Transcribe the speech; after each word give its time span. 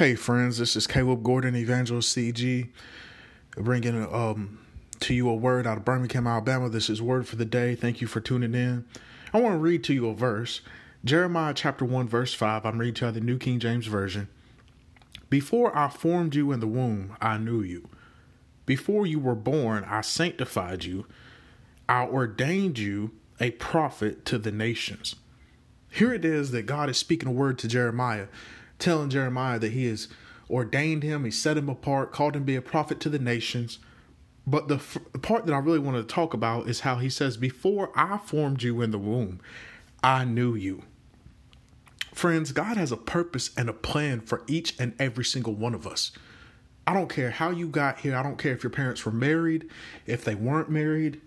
Hey 0.00 0.14
friends, 0.14 0.56
this 0.56 0.76
is 0.76 0.86
Caleb 0.86 1.22
Gordon, 1.22 1.54
Evangelist 1.54 2.16
CG, 2.16 2.70
bringing 3.54 4.02
um, 4.10 4.58
to 5.00 5.12
you 5.12 5.28
a 5.28 5.34
word 5.34 5.66
out 5.66 5.76
of 5.76 5.84
Birmingham, 5.84 6.26
Alabama. 6.26 6.70
This 6.70 6.88
is 6.88 7.02
Word 7.02 7.28
for 7.28 7.36
the 7.36 7.44
Day. 7.44 7.74
Thank 7.74 8.00
you 8.00 8.06
for 8.06 8.18
tuning 8.18 8.54
in. 8.54 8.86
I 9.34 9.40
want 9.42 9.56
to 9.56 9.58
read 9.58 9.84
to 9.84 9.92
you 9.92 10.08
a 10.08 10.14
verse. 10.14 10.62
Jeremiah 11.04 11.52
chapter 11.52 11.84
1, 11.84 12.08
verse 12.08 12.32
5. 12.32 12.64
I'm 12.64 12.78
reading 12.78 12.94
to 12.94 13.06
you 13.08 13.12
the 13.12 13.20
New 13.20 13.36
King 13.36 13.60
James 13.60 13.88
Version. 13.88 14.28
Before 15.28 15.76
I 15.76 15.90
formed 15.90 16.34
you 16.34 16.50
in 16.50 16.60
the 16.60 16.66
womb, 16.66 17.14
I 17.20 17.36
knew 17.36 17.60
you. 17.60 17.86
Before 18.64 19.06
you 19.06 19.18
were 19.18 19.34
born, 19.34 19.84
I 19.84 20.00
sanctified 20.00 20.82
you. 20.82 21.04
I 21.90 22.06
ordained 22.06 22.78
you 22.78 23.10
a 23.38 23.50
prophet 23.50 24.24
to 24.24 24.38
the 24.38 24.50
nations. 24.50 25.16
Here 25.90 26.14
it 26.14 26.24
is 26.24 26.52
that 26.52 26.64
God 26.64 26.88
is 26.88 26.96
speaking 26.96 27.28
a 27.28 27.32
word 27.32 27.58
to 27.58 27.68
Jeremiah, 27.68 28.28
telling 28.80 29.10
Jeremiah 29.10 29.58
that 29.58 29.72
he 29.72 29.86
has 29.86 30.08
ordained 30.48 31.02
him, 31.02 31.24
he 31.24 31.30
set 31.30 31.56
him 31.56 31.68
apart, 31.68 32.12
called 32.12 32.34
him 32.34 32.42
to 32.42 32.46
be 32.46 32.56
a 32.56 32.62
prophet 32.62 33.00
to 33.00 33.08
the 33.08 33.18
nations. 33.18 33.78
But 34.46 34.68
the, 34.68 34.76
f- 34.76 34.98
the 35.12 35.18
part 35.18 35.46
that 35.46 35.52
I 35.52 35.58
really 35.58 35.78
wanted 35.78 36.08
to 36.08 36.14
talk 36.14 36.34
about 36.34 36.68
is 36.68 36.80
how 36.80 36.96
he 36.96 37.08
says, 37.08 37.36
Before 37.36 37.92
I 37.94 38.18
formed 38.18 38.62
you 38.62 38.80
in 38.80 38.90
the 38.90 38.98
womb, 38.98 39.40
I 40.02 40.24
knew 40.24 40.54
you. 40.54 40.82
Friends, 42.12 42.52
God 42.52 42.76
has 42.76 42.90
a 42.90 42.96
purpose 42.96 43.50
and 43.56 43.68
a 43.68 43.74
plan 43.74 44.20
for 44.20 44.42
each 44.46 44.74
and 44.80 44.94
every 44.98 45.24
single 45.24 45.54
one 45.54 45.74
of 45.74 45.86
us. 45.86 46.10
I 46.86 46.94
don't 46.94 47.08
care 47.08 47.30
how 47.30 47.50
you 47.50 47.68
got 47.68 48.00
here. 48.00 48.16
I 48.16 48.22
don't 48.22 48.38
care 48.38 48.52
if 48.52 48.64
your 48.64 48.70
parents 48.70 49.04
were 49.04 49.12
married, 49.12 49.68
if 50.06 50.24
they 50.24 50.34
weren't 50.34 50.70
married, 50.70 51.20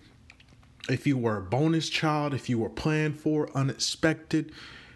if 0.90 1.08
you 1.08 1.18
were 1.18 1.38
a 1.38 1.42
bonus 1.42 1.88
child, 1.90 2.34
if 2.34 2.50
you 2.50 2.60
were 2.60 2.70
planned 2.70 3.18
for, 3.18 3.50
unexpected. 3.56 4.52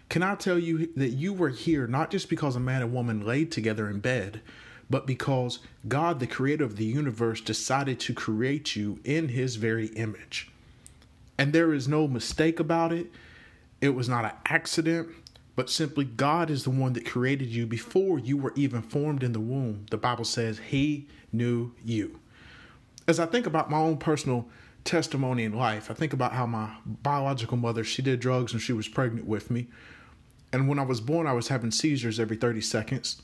Can 0.08 0.22
I 0.22 0.36
tell 0.36 0.58
you 0.58 0.88
that 0.96 1.10
you 1.10 1.34
were 1.34 1.50
here 1.50 1.86
not 1.86 2.10
just 2.10 2.30
because 2.30 2.56
a 2.56 2.60
man 2.60 2.80
and 2.82 2.94
woman 2.94 3.26
laid 3.26 3.52
together 3.52 3.90
in 3.90 4.00
bed, 4.00 4.40
but 4.88 5.06
because 5.06 5.58
God, 5.86 6.18
the 6.18 6.26
creator 6.26 6.64
of 6.64 6.76
the 6.76 6.84
universe, 6.84 7.42
decided 7.42 8.00
to 8.00 8.14
create 8.14 8.74
you 8.74 9.00
in 9.04 9.28
his 9.28 9.56
very 9.56 9.88
image. 9.88 10.50
And 11.36 11.52
there 11.52 11.74
is 11.74 11.86
no 11.86 12.08
mistake 12.08 12.58
about 12.58 12.90
it. 12.92 13.10
It 13.80 13.90
was 13.90 14.08
not 14.08 14.24
an 14.24 14.32
accident, 14.46 15.08
but 15.54 15.68
simply 15.68 16.04
God 16.04 16.50
is 16.50 16.64
the 16.64 16.70
one 16.70 16.94
that 16.94 17.06
created 17.06 17.48
you 17.48 17.66
before 17.66 18.18
you 18.18 18.36
were 18.36 18.54
even 18.56 18.80
formed 18.80 19.22
in 19.22 19.32
the 19.32 19.40
womb. 19.40 19.86
The 19.90 19.98
Bible 19.98 20.24
says 20.24 20.58
he 20.58 21.06
knew 21.32 21.72
you. 21.84 22.18
As 23.06 23.20
I 23.20 23.26
think 23.26 23.46
about 23.46 23.70
my 23.70 23.78
own 23.78 23.98
personal 23.98 24.48
testimony 24.84 25.44
in 25.44 25.52
life, 25.52 25.90
I 25.90 25.94
think 25.94 26.14
about 26.14 26.32
how 26.32 26.46
my 26.46 26.70
biological 26.86 27.58
mother, 27.58 27.84
she 27.84 28.00
did 28.00 28.20
drugs 28.20 28.52
when 28.52 28.60
she 28.60 28.72
was 28.72 28.88
pregnant 28.88 29.26
with 29.26 29.50
me. 29.50 29.66
And 30.52 30.68
when 30.68 30.78
I 30.78 30.82
was 30.82 31.00
born, 31.00 31.26
I 31.26 31.32
was 31.32 31.48
having 31.48 31.70
seizures 31.70 32.18
every 32.18 32.36
30 32.36 32.60
seconds. 32.60 33.22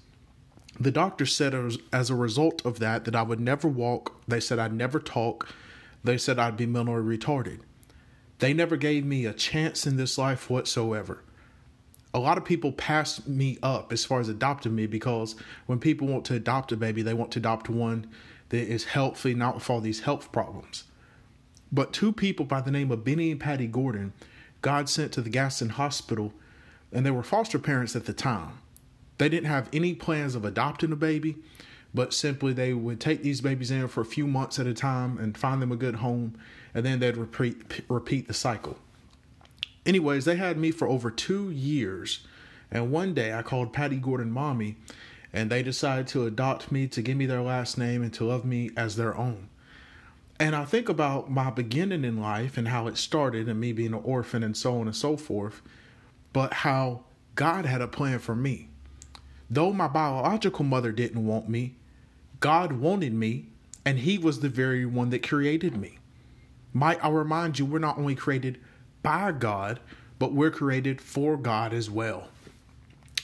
The 0.79 0.91
doctor 0.91 1.25
said 1.25 1.55
as 1.93 2.11
a 2.11 2.15
result 2.15 2.65
of 2.67 2.81
that 2.81 3.05
that 3.05 3.15
I 3.15 3.23
would 3.23 3.41
never 3.41 3.69
walk. 3.69 4.21
They 4.27 4.41
said 4.41 4.59
I'd 4.59 4.73
never 4.73 4.99
talk. 4.99 5.49
They 6.03 6.19
said 6.19 6.39
I'd 6.39 6.57
be 6.57 6.67
mentally 6.67 7.17
retarded. 7.17 7.61
They 8.41 8.53
never 8.53 8.77
gave 8.77 9.05
me 9.05 9.25
a 9.25 9.33
chance 9.33 9.87
in 9.87 9.97
this 9.97 10.19
life 10.19 10.51
whatsoever. 10.51 11.23
A 12.13 12.19
lot 12.19 12.39
of 12.39 12.45
people 12.45 12.73
pass 12.73 13.27
me 13.27 13.59
up 13.63 13.93
as 13.93 14.05
far 14.05 14.21
as 14.21 14.29
adopting 14.29 14.75
me 14.75 14.87
because 14.87 15.35
when 15.67 15.79
people 15.79 16.09
want 16.09 16.25
to 16.27 16.35
adopt 16.35 16.73
a 16.73 16.77
baby, 16.77 17.03
they 17.03 17.15
want 17.15 17.33
to 17.33 17.39
adopt 17.39 17.69
one 17.69 18.09
that 18.51 18.71
is 18.71 18.85
healthy, 18.85 19.35
not 19.35 19.55
with 19.55 19.71
all 19.71 19.81
these 19.81 20.01
health 20.01 20.31
problems. 20.31 20.85
But 21.73 21.93
two 21.93 22.13
people 22.13 22.45
by 22.45 22.61
the 22.61 22.71
name 22.71 22.93
of 22.93 23.05
Benny 23.05 23.31
and 23.31 23.41
Patty 23.41 23.67
Gordon, 23.67 24.13
God 24.63 24.89
sent 24.89 25.13
to 25.13 25.23
the 25.23 25.31
Gaston 25.31 25.71
Hospital, 25.71 26.33
and 26.95 27.05
they 27.05 27.11
were 27.11 27.25
foster 27.25 27.59
parents 27.59 27.95
at 27.97 28.07
the 28.07 28.13
time. 28.15 28.59
They 29.19 29.29
didn't 29.29 29.49
have 29.49 29.69
any 29.73 29.95
plans 29.95 30.35
of 30.35 30.45
adopting 30.45 30.93
a 30.93 30.97
baby, 30.97 31.37
but 31.93 32.15
simply 32.15 32.53
they 32.53 32.73
would 32.73 33.01
take 33.01 33.23
these 33.23 33.41
babies 33.41 33.71
in 33.71 33.89
for 33.89 34.01
a 34.01 34.07
few 34.07 34.27
months 34.27 34.59
at 34.59 34.67
a 34.67 34.75
time 34.75 35.19
and 35.19 35.37
find 35.37 35.61
them 35.61 35.73
a 35.73 35.77
good 35.77 35.97
home, 35.97 36.39
and 36.73 36.87
then 36.87 37.01
they'd 37.01 37.17
repeat 37.17 37.83
repeat 37.89 38.29
the 38.29 38.35
cycle. 38.35 38.79
Anyways, 39.85 40.25
they 40.25 40.37
had 40.37 40.57
me 40.57 40.71
for 40.71 40.89
over 40.89 41.11
two 41.11 41.51
years, 41.51 42.27
and 42.71 42.91
one 42.91 43.13
day 43.13 43.35
I 43.35 43.43
called 43.43 43.73
Patty 43.73 43.97
Gordon 43.97 44.31
mommy, 44.31 44.77
and 45.33 45.51
they 45.51 45.63
decided 45.63 46.07
to 46.09 46.27
adopt 46.27 46.73
me, 46.73 46.87
to 46.89 47.03
give 47.03 47.17
me 47.17 47.27
their 47.27 47.43
last 47.43 47.77
name, 47.77 48.03
and 48.03 48.13
to 48.15 48.25
love 48.25 48.45
me 48.45 48.71
as 48.77 48.97
their 48.97 49.17
own. 49.17 49.49
And 50.41 50.57
I 50.57 50.65
think 50.65 50.89
about 50.89 51.31
my 51.31 51.51
beginning 51.51 52.05
in 52.05 52.21
life 52.21 52.57
and 52.57 52.69
how 52.69 52.87
it 52.89 52.97
started, 52.97 53.49
and 53.49 53.61
me 53.61 53.73
being 53.73 53.95
an 53.95 54.01
orphan 54.03 54.43
and 54.43 54.57
so 54.57 54.81
on 54.81 54.87
and 54.87 54.97
so 54.97 55.17
forth, 55.17 55.61
but 56.35 56.53
how 56.53 57.05
God 57.35 57.65
had 57.65 57.81
a 57.81 57.89
plan 57.89 58.19
for 58.19 58.35
me 58.35 58.69
Though 59.51 59.73
my 59.73 59.89
biological 59.89 60.65
mother 60.65 60.93
didn't 60.93 61.27
want 61.27 61.49
me, 61.49 61.77
God 62.41 62.73
wanted 62.73 63.15
me, 63.15 63.47
and 63.85 63.99
He 63.99 64.19
was 64.19 64.41
the 64.41 64.49
very 64.49 64.87
one 64.87 65.11
that 65.11 65.27
created 65.27 65.77
me. 65.77 65.99
Might 66.73 67.03
I 67.05 67.09
remind 67.09 67.59
you, 67.59 67.65
we're 67.65 67.79
not 67.79 67.99
only 67.99 68.15
created 68.15 68.59
by 69.03 69.33
God, 69.33 69.81
but 70.19 70.33
we're 70.33 70.51
created 70.51 71.01
for 71.01 71.37
God 71.37 71.73
as 71.73 71.91
well. 71.91 72.29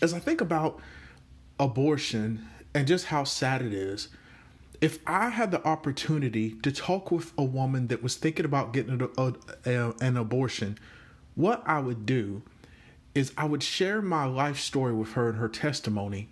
As 0.03 0.15
I 0.15 0.19
think 0.19 0.41
about 0.41 0.81
abortion 1.59 2.47
and 2.75 2.87
just 2.87 3.07
how 3.07 3.25
sad 3.25 3.63
it 3.63 3.73
is, 3.73 4.09
if 4.81 4.99
I 5.07 5.31
had 5.31 5.51
the 5.51 5.67
opportunity 5.67 6.53
to 6.63 6.73
talk 6.73 7.11
with 7.11 7.33
a 7.37 7.45
woman 7.45 7.89
that 7.89 8.03
was 8.03 8.15
thinking 8.15 8.45
about 8.45 8.73
getting 8.73 9.11
an 9.65 10.17
abortion, 10.17 10.79
what 11.35 11.63
I 11.67 11.81
would 11.81 12.07
do 12.07 12.43
is 13.15 13.33
I 13.37 13.45
would 13.45 13.63
share 13.63 14.01
my 14.01 14.25
life 14.25 14.59
story 14.59 14.93
with 14.93 15.13
her 15.13 15.31
and 15.31 15.39
her 15.39 15.49
testimony 15.49 16.29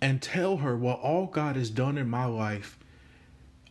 and 0.00 0.22
tell 0.22 0.58
her 0.58 0.76
what 0.76 1.00
all 1.00 1.26
God 1.26 1.56
has 1.56 1.70
done 1.70 1.98
in 1.98 2.08
my 2.08 2.24
life, 2.24 2.78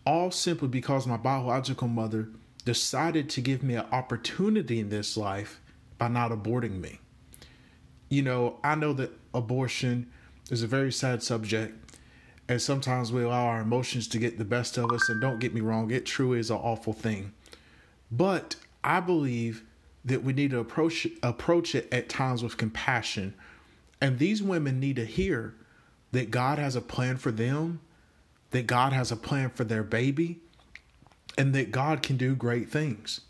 all 0.05 0.31
simply 0.31 0.67
because 0.67 1.07
my 1.07 1.17
biological 1.17 1.87
mother 1.87 2.29
decided 2.65 3.29
to 3.31 3.41
give 3.41 3.63
me 3.63 3.75
an 3.75 3.85
opportunity 3.91 4.79
in 4.79 4.89
this 4.89 5.17
life 5.17 5.59
by 5.97 6.07
not 6.07 6.31
aborting 6.31 6.79
me. 6.79 6.99
You 8.09 8.21
know, 8.21 8.59
I 8.63 8.75
know 8.75 8.93
that 8.93 9.11
abortion 9.33 10.11
is 10.51 10.63
a 10.63 10.67
very 10.67 10.91
sad 10.91 11.23
subject, 11.23 11.75
and 12.47 12.61
sometimes 12.61 13.11
we 13.11 13.23
allow 13.23 13.45
our 13.45 13.61
emotions 13.61 14.07
to 14.09 14.19
get 14.19 14.37
the 14.37 14.45
best 14.45 14.77
of 14.77 14.91
us. 14.91 15.09
And 15.09 15.21
don't 15.21 15.39
get 15.39 15.53
me 15.53 15.61
wrong, 15.61 15.91
it 15.91 16.05
truly 16.05 16.39
is 16.39 16.49
an 16.49 16.57
awful 16.57 16.93
thing. 16.93 17.33
But 18.11 18.55
I 18.83 18.99
believe 18.99 19.63
that 20.09 20.23
we 20.23 20.33
need 20.33 20.51
to 20.51 20.59
approach 20.59 21.07
approach 21.23 21.73
it 21.73 21.91
at 21.91 22.09
times 22.09 22.43
with 22.43 22.57
compassion. 22.57 23.33
And 24.01 24.19
these 24.19 24.43
women 24.43 24.79
need 24.79 24.97
to 24.97 25.05
hear 25.05 25.55
that 26.11 26.31
God 26.31 26.59
has 26.59 26.75
a 26.75 26.81
plan 26.81 27.17
for 27.17 27.31
them, 27.31 27.79
that 28.51 28.67
God 28.67 28.93
has 28.93 29.11
a 29.11 29.15
plan 29.15 29.49
for 29.49 29.63
their 29.63 29.83
baby, 29.83 30.39
and 31.37 31.53
that 31.53 31.71
God 31.71 32.01
can 32.01 32.17
do 32.17 32.35
great 32.35 32.69
things. 32.69 33.21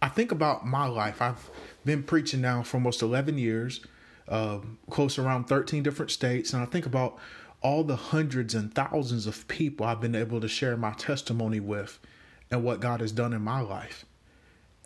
I 0.00 0.08
think 0.08 0.32
about 0.32 0.66
my 0.66 0.86
life. 0.86 1.20
I've 1.22 1.50
been 1.84 2.02
preaching 2.02 2.40
now 2.40 2.62
for 2.62 2.76
almost 2.76 3.02
11 3.02 3.38
years, 3.38 3.84
uh, 4.28 4.58
close 4.90 5.18
around 5.18 5.44
13 5.44 5.82
different 5.82 6.10
states, 6.10 6.52
and 6.52 6.62
I 6.62 6.66
think 6.66 6.86
about 6.86 7.18
all 7.60 7.84
the 7.84 7.96
hundreds 7.96 8.54
and 8.54 8.74
thousands 8.74 9.26
of 9.26 9.46
people 9.48 9.86
I've 9.86 10.00
been 10.00 10.16
able 10.16 10.40
to 10.40 10.48
share 10.48 10.76
my 10.76 10.92
testimony 10.92 11.60
with 11.60 12.00
and 12.50 12.64
what 12.64 12.80
God 12.80 13.00
has 13.00 13.12
done 13.12 13.32
in 13.32 13.42
my 13.42 13.60
life. 13.60 14.04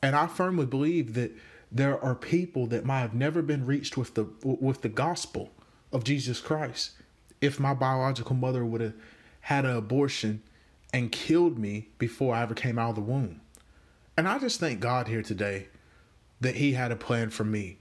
And 0.06 0.14
I 0.14 0.28
firmly 0.28 0.66
believe 0.66 1.14
that 1.14 1.36
there 1.72 2.00
are 2.00 2.14
people 2.14 2.68
that 2.68 2.84
might 2.84 3.00
have 3.00 3.12
never 3.12 3.42
been 3.42 3.66
reached 3.66 3.96
with 3.96 4.14
the 4.14 4.28
with 4.44 4.82
the 4.82 4.88
gospel 4.88 5.50
of 5.90 6.04
Jesus 6.04 6.40
Christ. 6.40 6.92
If 7.40 7.58
my 7.58 7.74
biological 7.74 8.36
mother 8.36 8.64
would 8.64 8.80
have 8.80 8.94
had 9.40 9.64
an 9.64 9.76
abortion 9.76 10.44
and 10.94 11.10
killed 11.10 11.58
me 11.58 11.88
before 11.98 12.36
I 12.36 12.42
ever 12.42 12.54
came 12.54 12.78
out 12.78 12.90
of 12.90 12.94
the 12.94 13.00
womb. 13.00 13.40
And 14.16 14.28
I 14.28 14.38
just 14.38 14.60
thank 14.60 14.78
God 14.78 15.08
here 15.08 15.22
today 15.22 15.70
that 16.40 16.54
He 16.54 16.74
had 16.74 16.92
a 16.92 16.96
plan 16.96 17.30
for 17.30 17.42
me. 17.42 17.78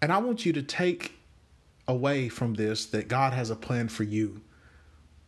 And 0.00 0.12
I 0.12 0.18
want 0.18 0.46
you 0.46 0.52
to 0.52 0.62
take 0.62 1.14
away 1.88 2.28
from 2.28 2.54
this 2.54 2.86
that 2.86 3.08
God 3.08 3.32
has 3.32 3.50
a 3.50 3.56
plan 3.56 3.88
for 3.88 4.04
you. 4.04 4.42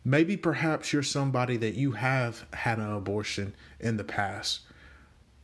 Maybe 0.05 0.37
perhaps 0.37 0.93
you're 0.93 1.03
somebody 1.03 1.57
that 1.57 1.75
you 1.75 1.91
have 1.91 2.45
had 2.53 2.77
an 2.77 2.93
abortion 2.93 3.53
in 3.81 3.97
the 3.97 4.05
past 4.05 4.61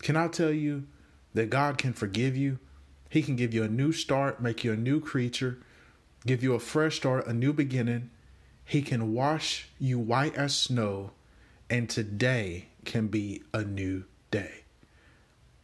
can 0.02 0.18
I 0.18 0.28
tell 0.28 0.52
you 0.52 0.88
that 1.34 1.50
God 1.50 1.78
can 1.78 1.94
forgive 1.94 2.36
you? 2.36 2.60
He 3.10 3.22
can 3.22 3.36
give 3.36 3.54
you 3.54 3.64
a 3.64 3.70
new 3.70 3.92
start, 3.92 4.42
make 4.42 4.64
you 4.64 4.74
a 4.74 4.78
new 4.78 5.00
creature, 5.00 5.60
give 6.26 6.44
you 6.44 6.54
a 6.54 6.60
fresh 6.60 6.98
start, 6.98 7.28
a 7.28 7.34
new 7.34 7.54
beginning. 7.54 8.10
He 8.66 8.82
can 8.82 9.14
wash 9.14 9.68
you 9.80 10.00
white 10.00 10.36
as 10.36 10.56
snow, 10.56 11.12
and 11.70 11.90
today 11.90 12.68
can 12.86 13.08
be 13.08 13.44
a 13.54 13.64
new 13.64 14.06
day. 14.32 14.64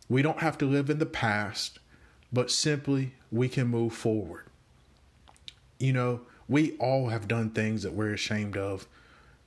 We 0.09 0.21
don't 0.21 0.39
have 0.39 0.57
to 0.59 0.65
live 0.65 0.89
in 0.89 0.99
the 0.99 1.05
past, 1.05 1.79
but 2.31 2.51
simply 2.51 3.13
we 3.31 3.49
can 3.49 3.67
move 3.67 3.93
forward. 3.93 4.45
You 5.79 5.93
know, 5.93 6.21
we 6.47 6.77
all 6.77 7.09
have 7.09 7.27
done 7.27 7.49
things 7.51 7.83
that 7.83 7.93
we're 7.93 8.13
ashamed 8.13 8.57
of. 8.57 8.87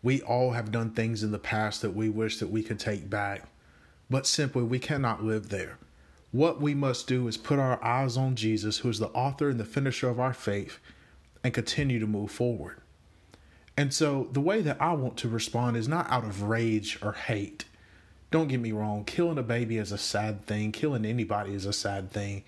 We 0.03 0.23
all 0.23 0.53
have 0.53 0.73
done 0.73 0.91
things 0.93 1.23
in 1.23 1.31
the 1.31 1.39
past 1.39 1.83
that 1.83 1.95
we 1.95 2.09
wish 2.09 2.39
that 2.39 2.51
we 2.51 2.63
could 2.63 2.79
take 2.79 3.11
back 3.11 3.49
but 4.11 4.27
simply 4.27 4.63
we 4.63 4.79
cannot 4.79 5.25
live 5.25 5.49
there. 5.49 5.79
What 6.33 6.61
we 6.61 6.75
must 6.75 7.07
do 7.07 7.27
is 7.29 7.37
put 7.37 7.59
our 7.59 7.83
eyes 7.83 8.17
on 8.17 8.37
Jesus, 8.37 8.79
who 8.79 8.89
is 8.89 8.99
the 8.99 9.09
author 9.09 9.49
and 9.49 9.59
the 9.59 9.65
finisher 9.65 10.09
of 10.09 10.21
our 10.21 10.35
faith, 10.35 10.79
and 11.43 11.55
continue 11.55 11.99
to 11.99 12.07
move 12.07 12.31
forward. 12.31 12.81
And 13.77 13.95
so 13.95 14.29
the 14.33 14.41
way 14.41 14.61
that 14.61 14.81
I 14.81 14.93
want 14.93 15.17
to 15.19 15.29
respond 15.29 15.77
is 15.77 15.89
not 15.89 16.11
out 16.11 16.25
of 16.25 16.43
rage 16.43 16.99
or 17.03 17.13
hate. 17.13 17.65
Don't 18.31 18.49
get 18.49 18.61
me 18.61 18.73
wrong, 18.73 19.05
killing 19.05 19.39
a 19.39 19.43
baby 19.43 19.79
is 19.79 19.91
a 19.91 19.99
sad 19.99 20.45
thing, 20.45 20.71
killing 20.71 21.05
anybody 21.05 21.55
is 21.55 21.67
a 21.67 21.73
sad 21.73 22.11
thing, 22.11 22.45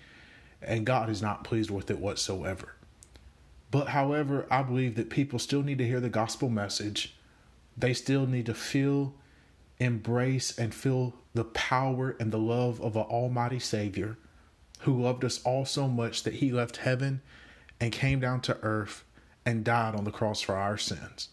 and 0.61 0.85
God 0.85 1.09
is 1.09 1.21
not 1.21 1.43
pleased 1.43 1.71
with 1.71 1.89
it 1.89 1.99
whatsoever. 1.99 2.75
But 3.69 3.89
however, 3.89 4.45
I 4.51 4.63
believe 4.63 4.95
that 4.95 5.09
people 5.09 5.39
still 5.39 5.63
need 5.63 5.79
to 5.79 5.87
hear 5.87 5.99
the 5.99 6.07
gospel 6.07 6.47
message. 6.47 7.15
They 7.75 7.93
still 7.93 8.27
need 8.27 8.45
to 8.45 8.53
feel, 8.53 9.15
embrace, 9.79 10.57
and 10.57 10.73
feel 10.73 11.13
the 11.33 11.43
power 11.43 12.15
and 12.19 12.31
the 12.31 12.37
love 12.37 12.79
of 12.81 12.95
an 12.95 13.03
almighty 13.03 13.59
Savior 13.59 14.17
who 14.81 15.01
loved 15.01 15.23
us 15.23 15.41
all 15.43 15.65
so 15.65 15.87
much 15.87 16.23
that 16.23 16.35
he 16.35 16.51
left 16.51 16.77
heaven 16.77 17.21
and 17.79 17.91
came 17.91 18.19
down 18.19 18.41
to 18.41 18.57
earth 18.61 19.03
and 19.45 19.63
died 19.63 19.95
on 19.95 20.03
the 20.03 20.11
cross 20.11 20.41
for 20.41 20.55
our 20.55 20.77
sins. 20.77 21.29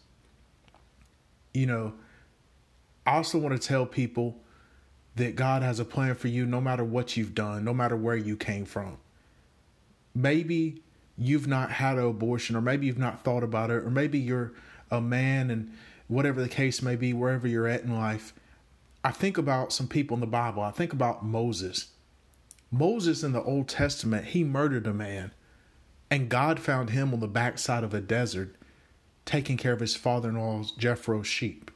You 1.52 1.66
know, 1.66 1.94
I 3.06 3.16
also 3.16 3.38
want 3.38 3.60
to 3.60 3.69
tell 3.69 3.87
people 3.87 4.40
that 5.16 5.37
God 5.37 5.62
has 5.62 5.81
a 5.81 5.84
plan 5.84 6.14
for 6.14 6.28
you 6.28 6.46
no 6.46 6.60
matter 6.60 6.84
what 6.84 7.16
you've 7.16 7.34
done, 7.34 7.64
no 7.64 7.75
matter 7.75 7.96
where 7.96 8.16
you 8.16 8.37
came 8.37 8.64
from. 8.64 8.98
Maybe 10.14 10.82
you've 11.19 11.46
not 11.46 11.72
had 11.72 11.98
an 11.98 12.04
abortion, 12.04 12.56
or 12.56 12.60
maybe 12.60 12.87
you've 12.87 12.98
not 12.98 13.25
thought 13.25 13.42
about 13.42 13.70
it, 13.70 13.84
or 13.84 13.90
maybe 13.90 14.19
you're 14.19 14.52
a 14.90 15.00
man 15.00 15.50
and 15.50 15.72
whatever 16.11 16.43
the 16.43 16.49
case 16.49 16.83
may 16.83 16.97
be, 16.97 17.12
wherever 17.12 17.49
you're 17.49 17.69
at 17.69 17.83
in 17.83 17.95
life. 17.95 18.35
I 19.03 19.12
think 19.12 19.39
about 19.39 19.73
some 19.73 19.89
people 19.89 20.15
in 20.15 20.21
the 20.21 20.27
Bible. 20.27 20.62
I 20.62 20.71
think 20.71 20.93
about 20.93 21.25
Moses. 21.25 21.89
Moses 22.71 23.23
in 23.23 23.33
the 23.33 23.43
Old 23.43 23.69
Testament, 23.69 24.27
he 24.27 24.45
murdered 24.45 24.87
a 24.87 24.93
man 24.93 25.33
and 26.11 26.29
God 26.29 26.59
found 26.59 26.91
him 26.91 27.15
on 27.15 27.21
the 27.21 27.29
backside 27.29 27.85
of 27.85 27.95
a 27.95 28.01
desert, 28.01 28.57
taking 29.25 29.57
care 29.57 29.73
of 29.73 29.81
his 29.81 29.95
father 29.95 30.29
in 30.29 30.37
law's 30.37 30.73
Jethro's 30.73 31.29
sheep. 31.29 31.71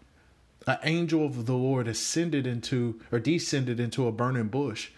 An 0.66 0.78
angel 0.82 1.24
of 1.24 1.46
the 1.46 1.54
Lord 1.54 1.86
ascended 1.86 2.46
into 2.46 3.00
or 3.12 3.20
descended 3.20 3.78
into 3.78 4.08
a 4.08 4.12
burning 4.12 4.48
bush, 4.48 4.90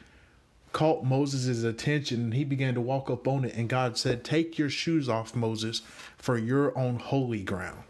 caught 0.72 1.04
Moses' 1.04 1.64
attention, 1.64 2.20
and 2.20 2.34
he 2.34 2.44
began 2.44 2.74
to 2.74 2.80
walk 2.80 3.10
up 3.10 3.28
on 3.28 3.44
it. 3.44 3.54
And 3.54 3.68
God 3.68 3.98
said, 3.98 4.24
Take 4.24 4.58
your 4.58 4.70
shoes 4.70 5.08
off, 5.08 5.34
Moses, 5.34 5.82
for 6.16 6.38
you're 6.38 6.76
on 6.78 6.98
holy 6.98 7.42
ground. 7.42 7.82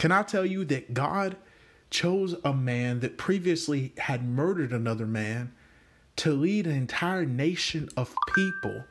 Can 0.00 0.10
I 0.10 0.24
tell 0.24 0.44
you 0.44 0.64
that 0.64 0.94
God 0.94 1.36
chose 1.90 2.34
a 2.44 2.52
man 2.52 2.98
that 3.00 3.18
previously 3.18 3.92
had 3.98 4.28
murdered 4.28 4.72
another 4.72 5.06
man 5.06 5.52
to 6.16 6.32
lead 6.32 6.66
an 6.66 6.74
entire 6.74 7.24
nation 7.24 7.88
of 7.96 8.16
people? 8.34 8.84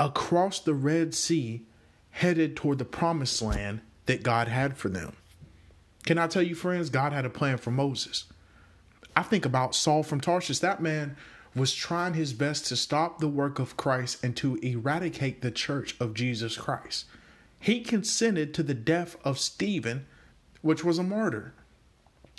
across 0.00 0.60
the 0.60 0.74
Red 0.74 1.14
Sea, 1.14 1.66
headed 2.10 2.56
toward 2.56 2.78
the 2.78 2.84
promised 2.84 3.42
land 3.42 3.80
that 4.06 4.22
God 4.22 4.48
had 4.48 4.76
for 4.76 4.88
them. 4.88 5.14
Can 6.04 6.18
I 6.18 6.26
tell 6.26 6.42
you, 6.42 6.54
friends, 6.54 6.90
God 6.90 7.12
had 7.12 7.24
a 7.24 7.30
plan 7.30 7.58
for 7.58 7.70
Moses. 7.70 8.24
I 9.14 9.22
think 9.22 9.44
about 9.44 9.74
Saul 9.74 10.02
from 10.02 10.20
Tarshish. 10.20 10.60
That 10.60 10.80
man 10.80 11.16
was 11.54 11.74
trying 11.74 12.14
his 12.14 12.32
best 12.32 12.66
to 12.66 12.76
stop 12.76 13.18
the 13.18 13.28
work 13.28 13.58
of 13.58 13.76
Christ 13.76 14.22
and 14.22 14.36
to 14.36 14.56
eradicate 14.56 15.42
the 15.42 15.50
church 15.50 15.96
of 15.98 16.14
Jesus 16.14 16.56
Christ. 16.56 17.06
He 17.58 17.80
consented 17.80 18.54
to 18.54 18.62
the 18.62 18.74
death 18.74 19.16
of 19.24 19.38
Stephen, 19.38 20.06
which 20.62 20.84
was 20.84 20.98
a 20.98 21.02
martyr. 21.02 21.54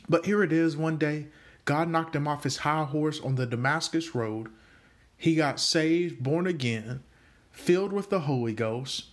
But 0.08 0.26
here 0.26 0.44
it 0.44 0.52
is 0.52 0.76
one 0.76 0.98
day, 0.98 1.28
God 1.66 1.90
knocked 1.90 2.16
him 2.16 2.28
off 2.28 2.44
his 2.44 2.58
high 2.58 2.84
horse 2.84 3.20
on 3.20 3.36
the 3.36 3.46
Damascus 3.46 4.16
road. 4.16 4.48
He 5.18 5.36
got 5.36 5.60
saved, 5.60 6.24
born 6.24 6.48
again, 6.48 7.04
filled 7.52 7.94
with 7.94 8.10
the 8.10 8.22
Holy 8.22 8.54
Ghost. 8.54 9.06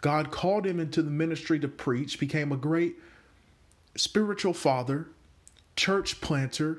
God 0.00 0.30
called 0.30 0.66
him 0.66 0.80
into 0.80 1.02
the 1.02 1.10
ministry 1.10 1.58
to 1.60 1.68
preach, 1.68 2.18
became 2.18 2.50
a 2.50 2.56
great 2.56 2.96
spiritual 3.96 4.52
father, 4.52 5.08
church 5.76 6.20
planter, 6.20 6.78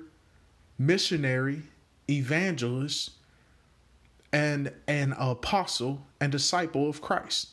missionary, 0.78 1.64
evangelist, 2.10 3.12
and 4.34 4.74
an 4.88 5.14
apostle 5.18 6.06
and 6.20 6.32
disciple 6.32 6.90
of 6.90 7.02
Christ. 7.02 7.50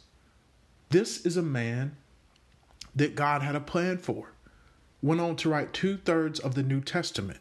This 0.90 1.24
is 1.24 1.36
a 1.36 1.42
man 1.42 1.96
that 2.94 3.14
God 3.14 3.42
had 3.42 3.56
a 3.56 3.60
plan 3.60 3.98
for. 3.98 4.32
Went 5.02 5.20
on 5.20 5.36
to 5.36 5.48
write 5.48 5.72
two 5.72 5.96
thirds 5.96 6.38
of 6.38 6.54
the 6.54 6.62
New 6.62 6.80
Testament. 6.80 7.40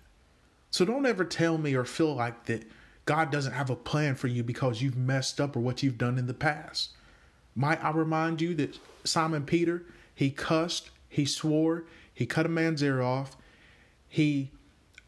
So 0.71 0.85
don't 0.85 1.05
ever 1.05 1.25
tell 1.25 1.57
me 1.57 1.75
or 1.75 1.85
feel 1.85 2.15
like 2.15 2.45
that 2.45 2.63
God 3.05 3.31
doesn't 3.31 3.53
have 3.53 3.69
a 3.69 3.75
plan 3.75 4.15
for 4.15 4.27
you 4.27 4.43
because 4.43 4.81
you've 4.81 4.97
messed 4.97 5.41
up 5.41 5.55
or 5.55 5.59
what 5.59 5.83
you've 5.83 5.97
done 5.97 6.17
in 6.17 6.27
the 6.27 6.33
past. 6.33 6.91
Might 7.55 7.83
I 7.83 7.91
remind 7.91 8.41
you 8.41 8.55
that 8.55 8.79
Simon 9.03 9.45
Peter, 9.45 9.83
he 10.15 10.31
cussed, 10.31 10.89
he 11.09 11.25
swore, 11.25 11.83
he 12.13 12.25
cut 12.25 12.45
a 12.45 12.49
man's 12.49 12.81
ear 12.81 13.01
off, 13.01 13.35
he 14.07 14.51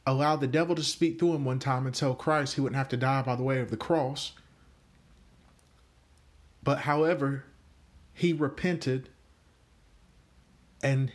allowed 0.06 0.42
the 0.42 0.48
devil 0.48 0.76
to 0.76 0.84
speak 0.84 1.18
through 1.18 1.34
him 1.34 1.46
one 1.46 1.60
time 1.60 1.86
and 1.86 1.96
tell 1.96 2.14
Christ 2.14 2.56
he 2.56 2.62
wouldn't 2.62 2.78
have 2.78 2.90
to 2.90 2.98
die 2.98 3.22
by 3.22 3.36
the 3.36 3.44
way 3.44 3.60
of 3.62 3.70
the 3.70 3.78
cross. 3.78 4.34
But 6.62 6.80
however, 6.80 7.46
he 8.14 8.34
repented 8.34 9.10
and 10.84 11.12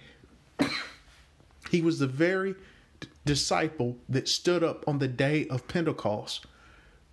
he 1.71 1.81
was 1.81 1.99
the 1.99 2.07
very 2.07 2.57
disciple 3.25 3.99
that 4.09 4.27
stood 4.27 4.65
up 4.65 4.89
on 4.89 4.99
the 4.99 5.09
day 5.09 5.47
of 5.49 5.69
Pentecost 5.69 6.47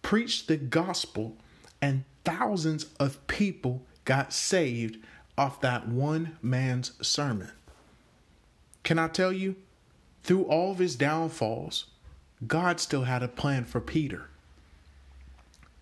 preached 0.05 0.47
the 0.47 0.55
gospel, 0.55 1.35
and 1.81 2.03
thousands 2.23 2.85
of 2.99 3.25
people 3.25 3.81
got 4.05 4.31
saved 4.31 4.99
off 5.35 5.59
that 5.61 5.87
one 5.87 6.37
man's 6.43 6.93
sermon. 7.05 7.51
Can 8.83 8.99
I 8.99 9.07
tell 9.07 9.33
you, 9.33 9.55
through 10.21 10.43
all 10.43 10.71
of 10.71 10.77
his 10.77 10.95
downfalls, 10.95 11.87
God 12.45 12.79
still 12.79 13.05
had 13.05 13.23
a 13.23 13.27
plan 13.27 13.65
for 13.65 13.81
Peter. 13.81 14.29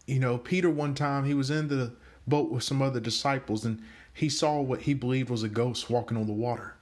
You 0.05 0.19
know, 0.19 0.37
Peter, 0.37 0.69
one 0.69 0.95
time, 0.95 1.25
he 1.25 1.33
was 1.33 1.51
in 1.51 1.67
the 1.67 1.91
boat 2.25 2.49
with 2.49 2.63
some 2.63 2.81
other 2.81 3.01
disciples 3.01 3.65
and 3.65 3.81
he 4.13 4.29
saw 4.29 4.61
what 4.61 4.83
he 4.83 4.93
believed 4.93 5.29
was 5.29 5.43
a 5.43 5.49
ghost 5.49 5.89
walking 5.89 6.17
on 6.17 6.27
the 6.27 6.33
water. 6.33 6.75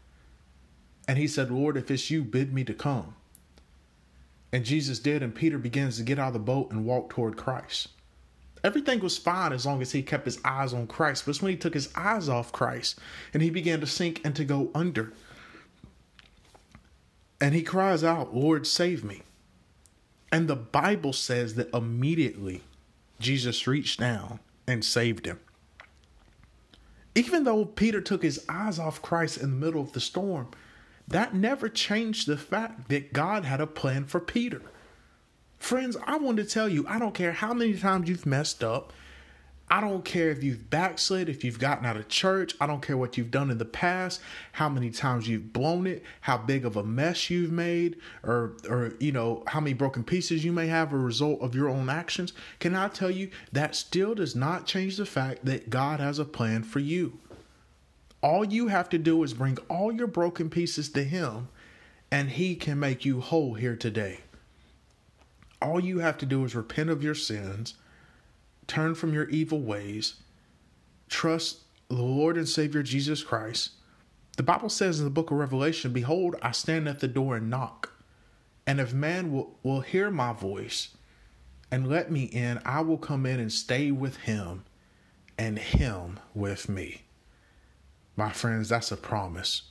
And 1.07 1.17
he 1.17 1.27
said, 1.27 1.49
Lord, 1.49 1.77
if 1.77 1.89
it's 1.89 2.11
you, 2.11 2.23
bid 2.23 2.53
me 2.53 2.63
to 2.65 2.73
come. 2.73 3.15
And 4.51 4.65
Jesus 4.65 4.99
did, 4.99 5.23
and 5.23 5.33
Peter 5.33 5.57
begins 5.57 5.97
to 5.97 6.03
get 6.03 6.19
out 6.19 6.27
of 6.27 6.33
the 6.33 6.39
boat 6.39 6.71
and 6.71 6.85
walk 6.85 7.09
toward 7.09 7.37
Christ. 7.37 7.87
Everything 8.63 8.99
was 8.99 9.17
fine 9.17 9.53
as 9.53 9.65
long 9.65 9.81
as 9.81 9.91
he 9.91 10.03
kept 10.03 10.25
his 10.25 10.39
eyes 10.45 10.73
on 10.73 10.87
Christ. 10.87 11.25
But 11.25 11.31
it's 11.31 11.41
when 11.41 11.51
he 11.51 11.57
took 11.57 11.73
his 11.73 11.89
eyes 11.95 12.29
off 12.29 12.51
Christ 12.51 12.99
and 13.33 13.41
he 13.41 13.49
began 13.49 13.79
to 13.79 13.87
sink 13.87 14.21
and 14.23 14.35
to 14.35 14.45
go 14.45 14.69
under. 14.75 15.13
And 17.39 17.55
he 17.55 17.63
cries 17.63 18.03
out, 18.03 18.35
Lord, 18.35 18.67
save 18.67 19.03
me. 19.03 19.23
And 20.31 20.47
the 20.47 20.55
Bible 20.55 21.11
says 21.11 21.55
that 21.55 21.73
immediately 21.73 22.61
Jesus 23.19 23.65
reached 23.65 24.00
down 24.00 24.39
and 24.67 24.85
saved 24.85 25.25
him. 25.25 25.39
Even 27.15 27.44
though 27.44 27.65
Peter 27.65 28.01
took 28.01 28.24
his 28.24 28.44
eyes 28.48 28.80
off 28.80 29.01
Christ 29.01 29.38
in 29.38 29.51
the 29.51 29.65
middle 29.65 29.82
of 29.82 29.94
the 29.94 30.00
storm, 30.00 30.50
that 31.08 31.36
never 31.36 31.68
changed 31.68 32.27
the 32.27 32.38
fact 32.38 32.88
that 32.89 33.12
God 33.12 33.44
had 33.44 33.60
a 33.60 33.68
plan 33.68 34.06
for 34.06 34.20
Peter. 34.20 34.62
Friends, 35.60 35.98
I 36.06 36.18
want 36.18 36.38
to 36.38 36.46
tell 36.46 36.70
you, 36.70 36.86
I 36.88 37.00
don't 37.00 37.13
care 37.13 37.34
how 37.34 37.53
many 37.53 37.77
times 37.77 38.08
you've 38.08 38.25
messed 38.25 38.63
up. 38.63 38.94
I 39.71 39.79
don't 39.79 40.03
care 40.03 40.29
if 40.31 40.43
you've 40.43 40.69
backslid, 40.69 41.29
if 41.29 41.45
you've 41.45 41.57
gotten 41.57 41.85
out 41.85 41.95
of 41.95 42.09
church. 42.09 42.55
I 42.59 42.67
don't 42.67 42.81
care 42.81 42.97
what 42.97 43.17
you've 43.17 43.31
done 43.31 43.49
in 43.49 43.57
the 43.57 43.63
past, 43.63 44.19
how 44.51 44.67
many 44.67 44.89
times 44.89 45.29
you've 45.29 45.53
blown 45.53 45.87
it, 45.87 46.03
how 46.19 46.37
big 46.37 46.65
of 46.65 46.75
a 46.75 46.83
mess 46.83 47.29
you've 47.29 47.53
made, 47.53 47.95
or 48.21 48.57
or 48.67 48.91
you 48.99 49.13
know, 49.13 49.43
how 49.47 49.61
many 49.61 49.73
broken 49.73 50.03
pieces 50.03 50.43
you 50.43 50.51
may 50.51 50.67
have 50.67 50.91
a 50.91 50.97
result 50.97 51.39
of 51.39 51.55
your 51.55 51.69
own 51.69 51.89
actions. 51.89 52.33
Can 52.59 52.75
I 52.75 52.89
tell 52.89 53.09
you 53.09 53.29
that 53.53 53.73
still 53.73 54.13
does 54.13 54.35
not 54.35 54.65
change 54.65 54.97
the 54.97 55.05
fact 55.05 55.45
that 55.45 55.69
God 55.69 56.01
has 56.01 56.19
a 56.19 56.25
plan 56.25 56.63
for 56.63 56.79
you. 56.79 57.19
All 58.21 58.43
you 58.43 58.67
have 58.67 58.89
to 58.89 58.97
do 58.97 59.23
is 59.23 59.33
bring 59.33 59.57
all 59.69 59.93
your 59.93 60.07
broken 60.07 60.49
pieces 60.49 60.89
to 60.89 61.03
Him, 61.05 61.47
and 62.11 62.31
He 62.31 62.55
can 62.55 62.77
make 62.77 63.05
you 63.05 63.21
whole 63.21 63.53
here 63.53 63.77
today. 63.77 64.19
All 65.61 65.79
you 65.79 65.99
have 65.99 66.17
to 66.17 66.25
do 66.25 66.43
is 66.43 66.55
repent 66.55 66.89
of 66.89 67.01
your 67.01 67.15
sins, 67.15 67.75
turn 68.71 68.95
from 68.95 69.13
your 69.13 69.27
evil 69.29 69.59
ways, 69.59 70.15
trust 71.09 71.59
the 71.89 71.95
Lord 71.95 72.37
and 72.37 72.47
Savior 72.47 72.81
Jesus 72.81 73.21
Christ. 73.21 73.71
The 74.37 74.43
Bible 74.43 74.69
says 74.69 74.99
in 74.99 75.05
the 75.05 75.11
book 75.11 75.29
of 75.29 75.37
Revelation, 75.37 75.91
Behold, 75.91 76.37
I 76.41 76.51
stand 76.51 76.87
at 76.87 76.99
the 76.99 77.07
door 77.09 77.35
and 77.35 77.49
knock. 77.49 77.91
And 78.65 78.79
if 78.79 78.93
man 78.93 79.33
will, 79.33 79.57
will 79.61 79.81
hear 79.81 80.09
my 80.09 80.31
voice 80.31 80.95
and 81.69 81.89
let 81.89 82.11
me 82.11 82.23
in, 82.23 82.61
I 82.63 82.81
will 82.81 82.97
come 82.97 83.25
in 83.25 83.39
and 83.39 83.51
stay 83.51 83.91
with 83.91 84.17
him 84.17 84.63
and 85.37 85.59
him 85.59 86.19
with 86.33 86.69
me. 86.69 87.03
My 88.15 88.31
friends, 88.31 88.69
that's 88.69 88.91
a 88.91 88.97
promise. 88.97 89.63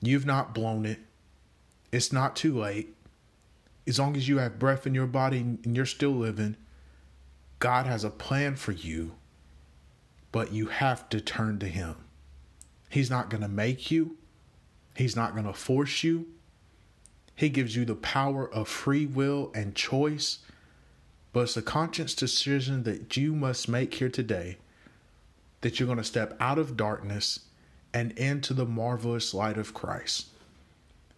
You've 0.00 0.26
not 0.26 0.54
blown 0.54 0.86
it. 0.86 0.98
It's 1.92 2.12
not 2.12 2.34
too 2.34 2.58
late. 2.58 2.96
As 3.86 3.98
long 3.98 4.16
as 4.16 4.28
you 4.28 4.38
have 4.38 4.58
breath 4.58 4.86
in 4.86 4.94
your 4.94 5.06
body 5.06 5.38
and 5.38 5.76
you're 5.76 5.86
still 5.86 6.12
living, 6.12 6.56
God 7.62 7.86
has 7.86 8.02
a 8.02 8.10
plan 8.10 8.56
for 8.56 8.72
you, 8.72 9.12
but 10.32 10.52
you 10.52 10.66
have 10.66 11.08
to 11.10 11.20
turn 11.20 11.60
to 11.60 11.68
Him. 11.68 11.94
He's 12.90 13.08
not 13.08 13.30
going 13.30 13.42
to 13.42 13.46
make 13.46 13.88
you, 13.88 14.16
He's 14.96 15.14
not 15.14 15.34
going 15.34 15.46
to 15.46 15.52
force 15.52 16.02
you. 16.02 16.26
He 17.36 17.48
gives 17.48 17.76
you 17.76 17.84
the 17.84 17.94
power 17.94 18.52
of 18.52 18.66
free 18.66 19.06
will 19.06 19.52
and 19.54 19.76
choice, 19.76 20.40
but 21.32 21.42
it's 21.42 21.56
a 21.56 21.62
conscious 21.62 22.16
decision 22.16 22.82
that 22.82 23.16
you 23.16 23.32
must 23.32 23.68
make 23.68 23.94
here 23.94 24.10
today 24.10 24.56
that 25.60 25.78
you're 25.78 25.86
going 25.86 25.98
to 25.98 26.04
step 26.04 26.36
out 26.40 26.58
of 26.58 26.76
darkness 26.76 27.46
and 27.94 28.10
into 28.18 28.54
the 28.54 28.66
marvelous 28.66 29.32
light 29.32 29.56
of 29.56 29.72
Christ. 29.72 30.26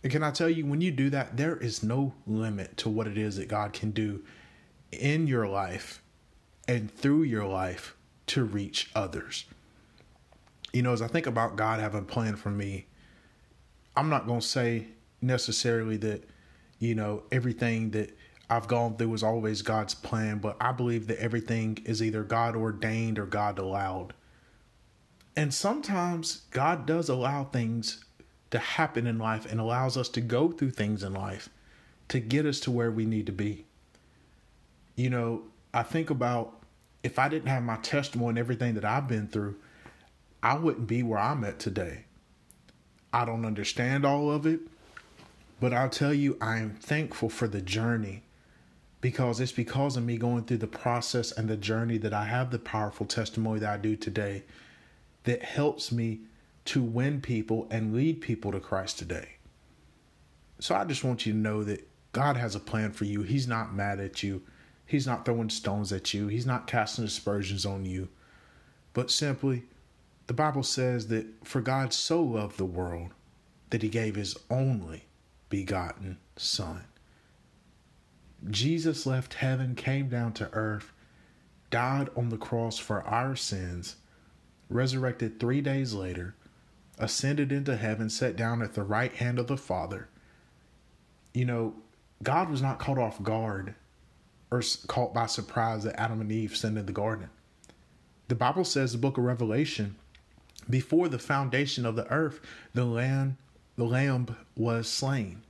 And 0.03 0.13
can 0.13 0.23
I 0.23 0.31
tell 0.31 0.51
you, 0.51 0.67
when 0.67 0.83
you 0.83 0.91
do 0.91 1.09
that, 1.09 1.39
there 1.39 1.57
is 1.57 1.83
no 1.83 2.13
limit 2.27 2.77
to 2.77 2.91
what 2.91 3.07
it 3.07 3.17
is 3.17 3.39
that 3.39 3.49
God 3.49 3.73
can 3.73 3.93
do 3.93 4.23
in 4.93 5.27
your 5.27 5.49
life 5.49 6.03
and 6.67 6.91
through 6.91 7.23
your 7.23 7.47
life 7.47 7.95
to 8.27 8.45
reach 8.45 8.91
others. 8.95 9.45
You 10.73 10.83
know, 10.83 10.93
as 10.93 11.03
I 11.03 11.09
think 11.09 11.27
about 11.27 11.57
God 11.57 11.81
having 11.81 12.01
a 12.01 12.05
plan 12.05 12.37
for 12.37 12.51
me, 12.51 12.87
I'm 13.97 14.09
not 14.09 14.27
going 14.27 14.41
to 14.41 14.47
say 14.47 14.89
necessarily 15.21 15.97
that, 15.99 16.29
you 16.79 16.95
know, 16.95 17.23
everything 17.31 17.91
that 17.91 18.17
I've 18.51 18.69
gone 18.69 18.97
through 18.97 19.15
is 19.15 19.23
always 19.23 19.63
God's 19.63 19.95
plan, 19.95 20.39
but 20.39 20.57
I 20.61 20.73
believe 20.73 21.07
that 21.07 21.19
everything 21.19 21.79
is 21.85 22.03
either 22.03 22.25
God 22.25 22.57
ordained 22.57 23.19
or 23.19 23.27
God 23.27 23.59
allowed. 23.59 24.15
And 25.37 25.53
sometimes 25.53 26.43
God 26.51 26.87
does 26.87 27.09
allow 27.09 27.45
things 27.45 28.05
to 28.51 28.59
happen 28.59 29.07
in 29.07 29.19
life 29.19 29.47
and 29.51 29.61
allows 29.61 29.97
us 29.97 30.09
to 30.11 30.21
go 30.21 30.51
through 30.51 30.71
things 30.71 31.03
in 31.03 31.13
life 31.13 31.49
to 32.09 32.21
get 32.21 32.47
us 32.47 32.61
to 32.61 32.71
where 32.71 32.91
we 32.91 33.05
need 33.05 33.27
to 33.27 33.33
be. 33.33 33.65
You 34.95 35.11
know, 35.11 35.43
I 35.75 35.83
think 35.83 36.09
about 36.09 36.63
if 37.03 37.19
I 37.19 37.29
didn't 37.29 37.49
have 37.49 37.65
my 37.65 37.77
testimony 37.77 38.31
and 38.31 38.39
everything 38.39 38.75
that 38.75 38.85
I've 38.85 39.09
been 39.09 39.27
through, 39.27 39.57
I 40.41 40.55
wouldn't 40.55 40.87
be 40.87 41.03
where 41.03 41.19
I'm 41.19 41.43
at 41.43 41.59
today. 41.59 42.05
I 43.13 43.25
don't 43.25 43.45
understand 43.45 44.07
all 44.07 44.31
of 44.31 44.47
it, 44.47 44.61
but 45.61 45.75
I'll 45.75 45.91
tell 45.91 46.15
you, 46.15 46.39
I 46.41 46.59
am 46.59 46.77
thankful 46.77 47.29
for 47.29 47.49
the 47.49 47.61
journey 47.61 48.23
because 49.01 49.41
it's 49.41 49.53
because 49.53 49.97
of 49.97 50.05
me 50.05 50.17
going 50.17 50.45
through 50.45 50.59
the 50.59 50.67
process 50.67 51.33
and 51.33 51.49
the 51.49 51.57
journey 51.57 51.99
that 51.99 52.15
I 52.15 52.25
have 52.25 52.51
the 52.51 52.59
powerful 52.59 53.05
testimony 53.05 53.61
that 53.61 53.71
I 53.71 53.77
do 53.77 53.97
today 53.97 54.45
that 55.25 55.43
helps 55.43 55.91
me 55.91 56.21
to 56.67 56.83
win 56.83 57.21
people 57.21 57.67
and 57.71 57.95
lead 57.95 58.21
people 58.21 58.53
to 58.53 58.61
Christ 58.61 58.99
today. 58.99 59.37
So 60.61 60.75
I 60.75 60.85
just 60.85 61.05
want 61.05 61.27
you 61.27 61.33
to 61.33 61.39
know 61.39 61.65
that 61.65 61.87
God 62.13 62.37
has 62.37 62.55
a 62.55 62.61
plan 62.61 62.93
for 62.93 63.05
you. 63.05 63.23
He's 63.23 63.49
not 63.49 63.75
mad 63.75 63.99
at 64.01 64.23
you. 64.23 64.43
He's 64.87 65.07
not 65.07 65.25
throwing 65.25 65.51
stones 65.51 65.93
at 65.93 66.13
you. 66.13 66.29
He's 66.29 66.47
not 66.47 66.67
casting 66.67 67.05
aspersions 67.05 67.65
on 67.65 67.85
you. 67.85 68.09
But 68.93 69.11
simply, 69.11 69.65
the 70.27 70.35
Bible 70.35 70.63
says 70.63 71.09
that 71.09 71.27
for 71.45 71.61
God 71.61 71.93
so 71.93 72.23
loved 72.23 72.59
the 72.59 72.65
world 72.65 73.11
that 73.71 73.83
he 73.83 73.89
gave 73.89 74.15
his 74.15 74.37
only 74.51 75.05
begotten 75.49 76.19
Son. 76.37 76.85
Jesus 78.51 79.07
left 79.07 79.35
heaven, 79.35 79.75
came 79.75 80.09
down 80.09 80.33
to 80.35 80.53
earth, 80.53 80.93
died 81.71 82.11
on 82.17 82.29
the 82.29 82.37
cross 82.37 82.79
for 82.79 83.03
our 83.03 83.35
sins, 83.35 83.97
resurrected 84.69 85.41
three 85.41 85.61
days 85.61 85.95
later, 85.95 86.35
ascended 86.99 87.53
into 87.53 87.77
heaven, 87.77 88.11
sat 88.11 88.37
down 88.37 88.63
at 88.63 88.75
the 88.75 88.83
right 88.83 89.15
hand 89.15 89.39
of 89.39 89.47
the 89.47 89.57
Father. 89.57 90.09
You 91.33 91.47
know, 91.47 91.75
God 92.23 92.51
was 92.51 92.63
not 92.63 92.79
caught 92.79 92.99
off 92.99 93.23
guard 93.23 93.75
or 94.55 94.63
caught 94.87 95.13
by 95.13 95.27
surprise 95.27 95.83
that 95.83 95.99
Adam 96.01 96.21
and 96.21 96.31
Eve 96.31 96.57
sinned 96.57 96.79
in 96.79 96.87
the 96.87 96.93
garden. 96.93 97.29
The 98.29 98.35
Bible 98.35 98.65
says, 98.65 98.93
the 98.93 98.99
book 98.99 99.19
of 99.19 99.25
Revelation, 99.25 99.97
before 100.71 101.09
the 101.09 101.19
foundation 101.19 101.85
of 101.85 101.97
the 101.97 102.11
earth, 102.11 102.41
the 102.73 102.85
lamb, 102.85 103.37
the 103.77 103.85
lamb 103.85 104.37
was 104.57 104.89
slain. 104.89 105.43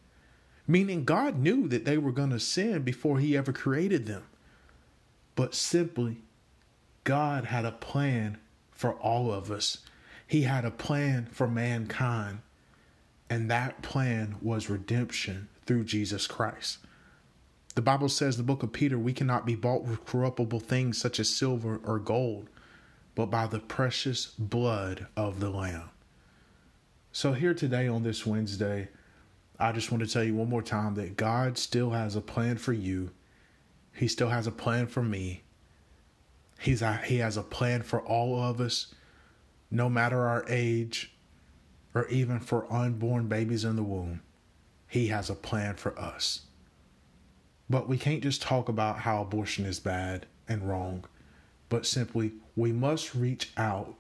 Meaning 0.66 1.04
God 1.04 1.38
knew 1.38 1.68
that 1.68 1.84
they 1.84 1.98
were 1.98 2.12
going 2.12 2.30
to 2.30 2.40
sin 2.40 2.82
before 2.82 3.18
he 3.18 3.36
ever 3.36 3.52
created 3.52 4.06
them. 4.06 4.24
But 5.36 5.54
simply, 5.54 6.22
God 7.04 7.44
had 7.44 7.66
a 7.66 7.72
plan 7.72 8.38
for 8.72 8.94
all 8.94 9.30
of 9.30 9.50
us. 9.50 9.78
He 10.26 10.42
had 10.42 10.64
a 10.64 10.70
plan 10.70 11.28
for 11.30 11.46
mankind, 11.46 12.38
and 13.28 13.50
that 13.50 13.82
plan 13.82 14.36
was 14.40 14.70
redemption 14.70 15.48
through 15.66 15.84
Jesus 15.84 16.26
Christ. 16.26 16.78
The 17.74 17.82
Bible 17.82 18.08
says, 18.08 18.36
the 18.36 18.44
book 18.44 18.62
of 18.62 18.72
Peter, 18.72 18.96
we 18.98 19.12
cannot 19.12 19.44
be 19.44 19.56
bought 19.56 19.82
with 19.82 20.06
corruptible 20.06 20.60
things 20.60 20.96
such 20.96 21.18
as 21.18 21.28
silver 21.28 21.80
or 21.84 21.98
gold, 21.98 22.48
but 23.16 23.26
by 23.26 23.48
the 23.48 23.58
precious 23.58 24.26
blood 24.38 25.08
of 25.16 25.40
the 25.40 25.50
Lamb. 25.50 25.90
So, 27.10 27.32
here 27.32 27.54
today 27.54 27.88
on 27.88 28.04
this 28.04 28.24
Wednesday, 28.24 28.88
I 29.58 29.72
just 29.72 29.90
want 29.90 30.04
to 30.04 30.12
tell 30.12 30.22
you 30.22 30.34
one 30.34 30.48
more 30.48 30.62
time 30.62 30.94
that 30.94 31.16
God 31.16 31.58
still 31.58 31.90
has 31.90 32.14
a 32.14 32.20
plan 32.20 32.58
for 32.58 32.72
you. 32.72 33.10
He 33.92 34.08
still 34.08 34.28
has 34.28 34.46
a 34.46 34.52
plan 34.52 34.86
for 34.86 35.02
me. 35.02 35.42
He's 36.60 36.82
a, 36.82 36.96
he 36.98 37.18
has 37.18 37.36
a 37.36 37.42
plan 37.42 37.82
for 37.82 38.00
all 38.00 38.40
of 38.40 38.60
us, 38.60 38.94
no 39.70 39.88
matter 39.88 40.26
our 40.26 40.44
age, 40.48 41.12
or 41.92 42.06
even 42.08 42.38
for 42.38 42.72
unborn 42.72 43.26
babies 43.28 43.64
in 43.64 43.76
the 43.76 43.82
womb. 43.82 44.22
He 44.88 45.08
has 45.08 45.28
a 45.28 45.34
plan 45.34 45.74
for 45.74 45.98
us. 45.98 46.42
But 47.68 47.88
we 47.88 47.96
can't 47.96 48.22
just 48.22 48.42
talk 48.42 48.68
about 48.68 49.00
how 49.00 49.22
abortion 49.22 49.64
is 49.64 49.80
bad 49.80 50.26
and 50.48 50.68
wrong, 50.68 51.04
but 51.68 51.86
simply 51.86 52.32
we 52.56 52.72
must 52.72 53.14
reach 53.14 53.50
out 53.56 53.94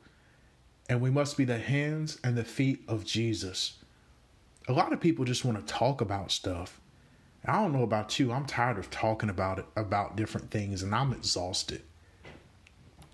and 0.88 1.00
we 1.00 1.10
must 1.10 1.36
be 1.36 1.44
the 1.44 1.58
hands 1.58 2.18
and 2.22 2.36
the 2.36 2.44
feet 2.44 2.82
of 2.86 3.04
Jesus. 3.04 3.78
A 4.68 4.72
lot 4.72 4.92
of 4.92 5.00
people 5.00 5.24
just 5.24 5.44
want 5.44 5.58
to 5.58 5.72
talk 5.72 6.00
about 6.00 6.30
stuff. 6.30 6.80
I 7.46 7.52
don't 7.52 7.72
know 7.72 7.82
about 7.82 8.18
you, 8.18 8.32
I'm 8.32 8.46
tired 8.46 8.78
of 8.78 8.90
talking 8.90 9.28
about 9.28 9.58
it 9.58 9.66
about 9.76 10.16
different 10.16 10.50
things 10.50 10.82
and 10.82 10.94
I'm 10.94 11.12
exhausted. 11.12 11.82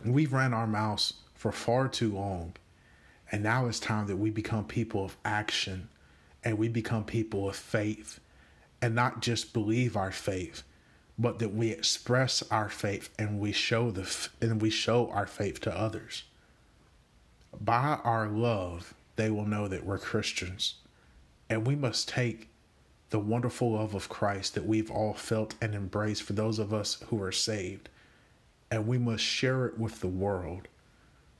We've 0.05 0.33
ran 0.33 0.55
our 0.55 0.67
mouths 0.67 1.15
for 1.35 1.53
far 1.53 1.89
too 1.89 2.13
long. 2.13 2.55
And 3.33 3.43
now 3.43 3.67
it's 3.67 3.81
time 3.81 4.07
that 4.09 4.17
we 4.17 4.31
become 4.31 4.65
people 4.65 5.05
of 5.05 5.17
action 5.25 5.89
and 6.43 6.59
we 6.59 6.69
become 6.69 7.05
people 7.05 7.49
of 7.49 7.57
faith 7.57 8.19
and 8.83 8.95
not 8.95 9.23
just 9.23 9.53
believe 9.53 9.97
our 9.97 10.13
faith, 10.13 10.63
but 11.19 11.39
that 11.39 11.55
we 11.55 11.71
express 11.71 12.43
our 12.51 12.69
faith 12.69 13.11
and 13.19 13.39
we 13.39 13.53
show 13.53 13.91
the 13.91 14.29
and 14.41 14.63
we 14.63 14.71
show 14.71 15.09
our 15.11 15.27
faith 15.27 15.61
to 15.63 15.77
others. 15.77 16.25
By 17.61 17.99
our 18.05 18.29
love, 18.29 18.95
they 19.17 19.31
will 19.31 19.47
know 19.47 19.69
that 19.69 19.85
we're 19.85 19.99
Christians. 19.99 20.75
And 21.49 21.67
we 21.67 21.75
must 21.75 22.09
take 22.09 22.49
the 23.11 23.19
wonderful 23.19 23.73
love 23.73 23.95
of 23.95 24.09
Christ 24.09 24.55
that 24.55 24.67
we've 24.67 24.91
all 24.91 25.15
felt 25.15 25.55
and 25.61 25.75
embraced 25.75 26.23
for 26.23 26.33
those 26.33 26.61
of 26.61 26.73
us 26.73 27.03
who 27.09 27.21
are 27.21 27.33
saved 27.33 27.89
and 28.71 28.87
we 28.87 28.99
must 28.99 29.25
share 29.25 29.67
it 29.67 29.79
with 29.79 30.01
the 30.01 30.09
world 30.09 30.69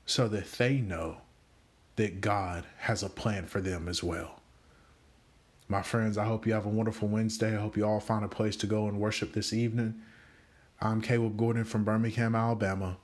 so 0.05 0.27
that 0.27 0.51
they 0.53 0.77
know 0.77 1.17
that 1.95 2.21
God 2.21 2.65
has 2.79 3.03
a 3.03 3.09
plan 3.09 3.45
for 3.45 3.61
them 3.61 3.87
as 3.87 4.03
well. 4.03 4.40
My 5.71 5.81
friends, 5.81 6.17
I 6.17 6.25
hope 6.25 6.45
you 6.45 6.51
have 6.51 6.65
a 6.65 6.69
wonderful 6.69 7.07
Wednesday. 7.07 7.55
I 7.55 7.61
hope 7.61 7.77
you 7.77 7.85
all 7.85 8.01
find 8.01 8.25
a 8.25 8.27
place 8.27 8.57
to 8.57 8.67
go 8.67 8.89
and 8.89 8.99
worship 8.99 9.31
this 9.31 9.53
evening. 9.53 10.01
I'm 10.81 10.99
Caleb 10.99 11.37
Gordon 11.37 11.63
from 11.63 11.85
Birmingham, 11.85 12.35
Alabama. 12.35 12.97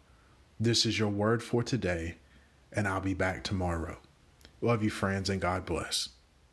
This 0.60 0.86
is 0.86 1.00
your 1.00 1.08
word 1.08 1.42
for 1.42 1.64
today, 1.64 2.16
and 2.74 2.86
I'll 2.86 3.00
be 3.00 3.14
back 3.14 3.46
tomorrow. 3.46 4.00
Love 4.60 4.84
you, 4.84 4.90
friends, 4.90 5.30
and 5.30 5.40
God 5.40 5.66
bless. 5.66 6.10